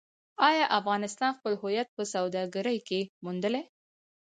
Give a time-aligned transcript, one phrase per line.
[0.49, 3.63] آیا افغانستان خپل هویت په سوداګرۍ کې موندلی؟